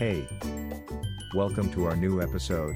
[0.00, 0.26] Hey!
[1.34, 2.74] Welcome to our new episode.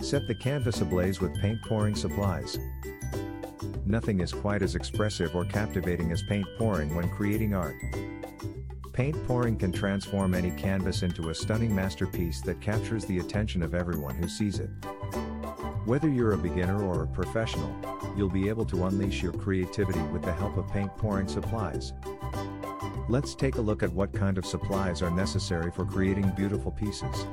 [0.00, 2.58] Set the canvas ablaze with paint pouring supplies.
[3.84, 7.76] Nothing is quite as expressive or captivating as paint pouring when creating art.
[8.94, 13.74] Paint pouring can transform any canvas into a stunning masterpiece that captures the attention of
[13.74, 14.70] everyone who sees it.
[15.84, 17.76] Whether you're a beginner or a professional,
[18.16, 21.92] you'll be able to unleash your creativity with the help of paint pouring supplies.
[23.08, 27.26] Let's take a look at what kind of supplies are necessary for creating beautiful pieces.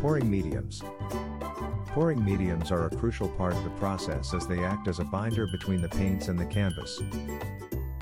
[0.00, 0.82] Pouring mediums.
[1.86, 5.46] Pouring mediums are a crucial part of the process as they act as a binder
[5.46, 7.00] between the paints and the canvas.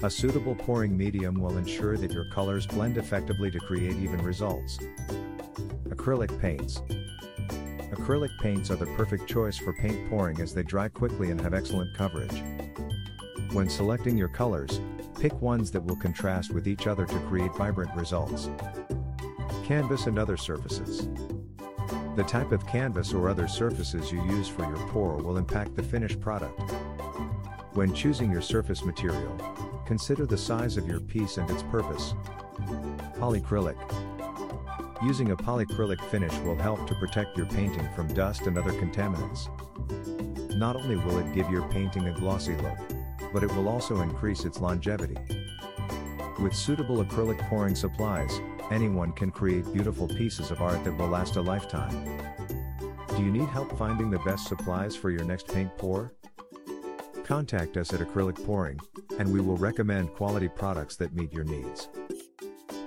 [0.03, 4.79] A suitable pouring medium will ensure that your colors blend effectively to create even results.
[5.89, 6.83] Acrylic paints.
[7.93, 11.55] Acrylic paints are the perfect choice for paint pouring as they dry quickly and have
[11.55, 12.43] excellent coverage.
[13.53, 14.81] When selecting your colors,
[15.19, 18.49] pick ones that will contrast with each other to create vibrant results.
[19.65, 21.09] Canvas and other surfaces.
[22.15, 25.83] The type of canvas or other surfaces you use for your pour will impact the
[25.83, 26.61] finished product.
[27.75, 29.37] When choosing your surface material,
[29.87, 32.15] consider the size of your piece and its purpose.
[33.19, 33.77] Polycrylic.
[35.03, 39.49] Using a polycrylic finish will help to protect your painting from dust and other contaminants.
[40.57, 42.79] Not only will it give your painting a glossy look,
[43.33, 45.17] but it will also increase its longevity.
[46.41, 48.41] With suitable acrylic pouring supplies,
[48.71, 52.19] anyone can create beautiful pieces of art that will last a lifetime.
[53.09, 56.13] Do you need help finding the best supplies for your next paint pour?
[57.25, 58.79] Contact us at Acrylic Pouring,
[59.19, 61.89] and we will recommend quality products that meet your needs.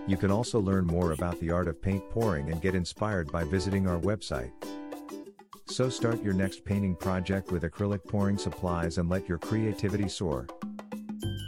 [0.08, 3.44] You can also learn more about the art of paint pouring and get inspired by
[3.44, 4.52] visiting our website.
[5.72, 10.45] So start your next painting project with acrylic pouring supplies and let your creativity soar.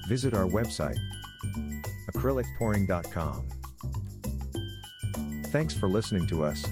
[0.08, 0.98] Visit our website,
[2.10, 3.50] acrylicpouring.com.
[5.48, 6.66] Thanks for listening to us.